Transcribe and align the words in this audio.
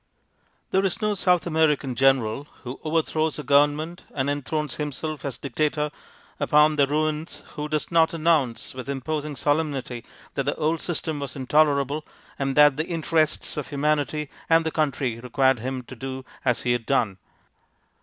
There 0.71 0.83
is 0.83 0.99
no 0.99 1.13
South 1.13 1.45
American 1.45 1.93
general 1.93 2.45
who 2.63 2.79
overthrows 2.83 3.37
a 3.37 3.43
government 3.43 4.01
and 4.15 4.31
enthrones 4.31 4.77
himself 4.77 5.23
as 5.23 5.37
dictator 5.37 5.91
upon 6.39 6.75
the 6.75 6.87
ruins 6.87 7.43
who 7.49 7.69
does 7.69 7.91
not 7.91 8.11
announce 8.11 8.73
with 8.73 8.89
imposing 8.89 9.35
solemnity 9.35 10.03
that 10.33 10.45
the 10.45 10.55
old 10.55 10.81
system 10.81 11.19
was 11.19 11.35
intolerable, 11.35 12.03
and 12.39 12.55
that 12.57 12.77
the 12.77 12.87
interests 12.87 13.57
of 13.57 13.67
humanity 13.67 14.31
and 14.49 14.65
the 14.65 14.71
country 14.71 15.19
required 15.19 15.59
him 15.59 15.83
to 15.83 15.95
do 15.95 16.25
as 16.43 16.63
he 16.63 16.71
had 16.71 16.87
done. 16.87 17.19